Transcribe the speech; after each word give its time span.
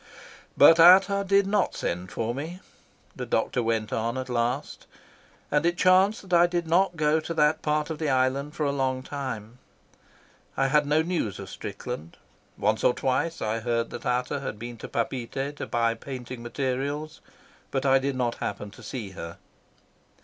"But 0.57 0.79
Ata 0.79 1.23
did 1.27 1.45
not 1.45 1.75
send 1.75 2.11
for 2.11 2.33
me," 2.33 2.59
the 3.15 3.27
doctor 3.27 3.61
went 3.61 3.93
on, 3.93 4.17
at 4.17 4.29
last, 4.29 4.87
"and 5.51 5.63
it 5.63 5.77
chanced 5.77 6.23
that 6.27 6.33
I 6.41 6.47
did 6.47 6.65
not 6.65 6.95
go 6.95 7.19
to 7.19 7.35
that 7.35 7.61
part 7.61 7.91
of 7.91 7.99
the 7.99 8.09
island 8.09 8.55
for 8.55 8.65
a 8.65 8.71
long 8.71 9.03
time. 9.03 9.59
I 10.57 10.69
had 10.69 10.87
no 10.87 11.03
news 11.03 11.37
of 11.37 11.51
Strickland. 11.51 12.17
Once 12.57 12.83
or 12.83 12.95
twice 12.95 13.43
I 13.43 13.59
heard 13.59 13.91
that 13.91 14.07
Ata 14.07 14.39
had 14.39 14.57
been 14.57 14.77
to 14.77 14.87
Papeete 14.87 15.55
to 15.57 15.67
buy 15.67 15.93
painting 15.93 16.41
materials, 16.41 17.21
but 17.69 17.85
I 17.85 17.99
did 17.99 18.15
not 18.15 18.37
happen 18.41 18.71
to 18.71 18.81
see 18.81 19.11
her. 19.11 19.37